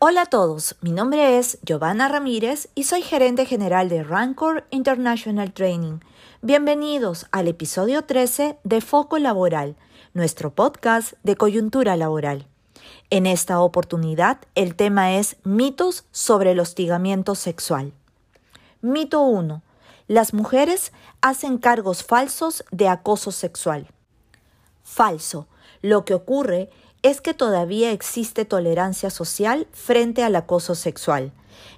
[0.00, 5.52] Hola a todos, mi nombre es Giovanna Ramírez y soy gerente general de Rancor International
[5.52, 5.98] Training.
[6.40, 9.74] Bienvenidos al episodio 13 de Foco Laboral,
[10.14, 12.46] nuestro podcast de coyuntura laboral.
[13.10, 17.92] En esta oportunidad el tema es mitos sobre el hostigamiento sexual.
[18.80, 19.62] Mito 1.
[20.06, 20.92] Las mujeres
[21.22, 23.88] hacen cargos falsos de acoso sexual.
[24.84, 25.48] Falso.
[25.82, 26.78] Lo que ocurre es
[27.20, 31.32] que todavía existe tolerancia social frente al acoso sexual,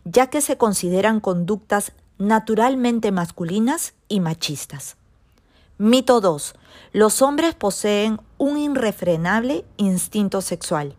[0.04, 4.96] ya que se consideran conductas naturalmente masculinas y machistas.
[5.78, 6.54] Mito 2.
[6.92, 10.96] Los hombres poseen un irrefrenable instinto sexual.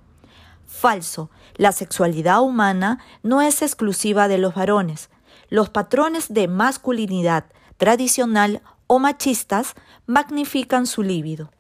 [0.65, 1.29] Falso.
[1.57, 5.09] La sexualidad humana no es exclusiva de los varones.
[5.49, 7.45] Los patrones de masculinidad
[7.77, 9.75] tradicional o machistas
[10.05, 11.51] magnifican su líbido.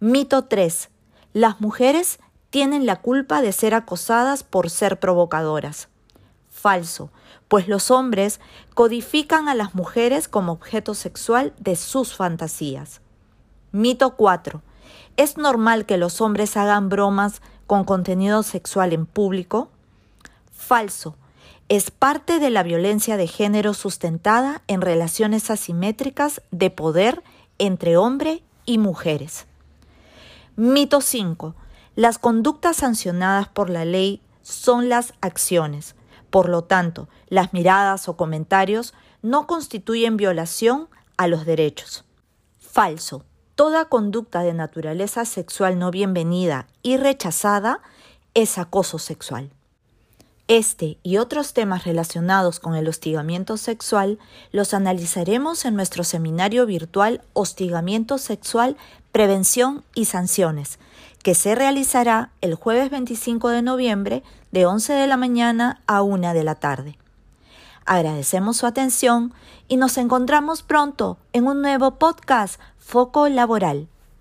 [0.00, 0.90] Mito 3.
[1.36, 2.18] Las mujeres
[2.48, 5.88] tienen la culpa de ser acosadas por ser provocadoras.
[6.48, 7.10] Falso,
[7.46, 8.40] pues los hombres
[8.72, 13.02] codifican a las mujeres como objeto sexual de sus fantasías.
[13.70, 14.62] Mito 4.
[15.18, 19.68] ¿Es normal que los hombres hagan bromas con contenido sexual en público?
[20.50, 21.16] Falso.
[21.68, 27.22] Es parte de la violencia de género sustentada en relaciones asimétricas de poder
[27.58, 29.44] entre hombre y mujeres.
[30.58, 31.54] Mito 5.
[31.96, 35.96] Las conductas sancionadas por la ley son las acciones.
[36.30, 42.06] Por lo tanto, las miradas o comentarios no constituyen violación a los derechos.
[42.58, 43.26] Falso.
[43.54, 47.82] Toda conducta de naturaleza sexual no bienvenida y rechazada
[48.32, 49.50] es acoso sexual.
[50.48, 54.20] Este y otros temas relacionados con el hostigamiento sexual
[54.52, 58.76] los analizaremos en nuestro seminario virtual Hostigamiento Sexual,
[59.10, 60.78] Prevención y Sanciones,
[61.24, 64.22] que se realizará el jueves 25 de noviembre
[64.52, 66.96] de 11 de la mañana a 1 de la tarde.
[67.84, 69.34] Agradecemos su atención
[69.66, 73.88] y nos encontramos pronto en un nuevo podcast Foco Laboral.